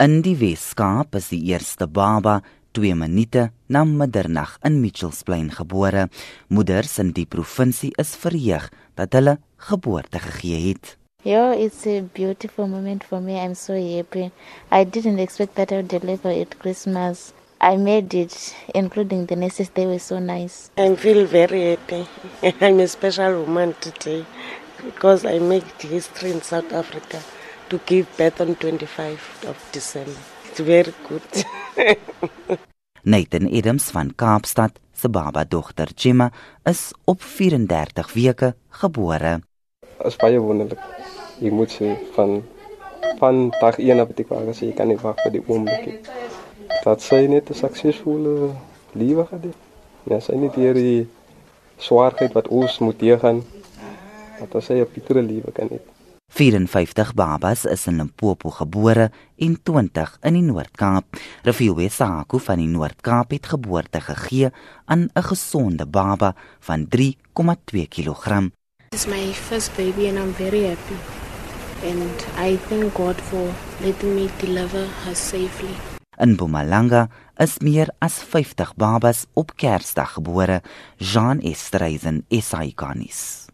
[0.00, 2.38] In die Weskaap is die eerste baba
[2.72, 6.06] 2 minute na middernag in Mitchells Plain gebore.
[6.48, 9.34] Moeders in die provinsie is verheug dat hulle
[9.68, 10.94] geboorte gegee het.
[11.22, 13.36] Yeah, it's a beautiful moment for me.
[13.36, 14.30] I'm so happy.
[14.72, 17.34] I didn't expect that I would deliver at Christmas.
[17.60, 19.68] I made it, including the nurses.
[19.74, 20.70] They were so nice.
[20.78, 22.06] I feel very happy.
[22.64, 24.24] I'm a special woman today
[24.82, 27.20] because I made history in South Africa
[27.70, 30.20] to give birth on 25th of December.
[30.46, 31.22] It's very good.
[33.04, 36.30] Nathan Adams van Kaapstad se baba dogter Gemma
[36.64, 39.40] is op 34 weke gebore.
[40.04, 40.82] As baie wonderlik.
[41.40, 42.42] Jy moet sê van
[43.20, 46.10] van dag 1 af het ek sê jy kan nie wag vir die oomblik.
[46.84, 48.52] Dat sy net 'n suksesvolle
[48.92, 49.58] lewe gehad het.
[50.10, 51.08] Ja, sy net hierdie
[51.78, 53.44] swaarheid wat ons moet deurgaan.
[54.40, 55.80] Dat sy 'n betere lewe kan hê.
[56.30, 61.18] 54 babas is in Limpopo gebore en 20 in die Noord-Kaap.
[61.42, 64.50] Rafiewe Saku van die Noord-Kaap het geboorte gegee
[64.86, 68.50] aan 'n gesonde baba van 3,2 kg.
[68.90, 70.98] This is my first baby and I'm very happy.
[71.82, 75.74] And I thank God for letting me deliver her safely.
[76.18, 80.62] In Mpumalanga is meer as 50 babas op Kersdag gebore.
[80.96, 83.49] Jean Estreisen, SAICanis.